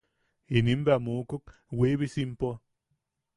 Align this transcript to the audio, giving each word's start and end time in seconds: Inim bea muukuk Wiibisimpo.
Inim 0.59 0.81
bea 0.87 0.97
muukuk 1.05 1.45
Wiibisimpo. 1.81 2.49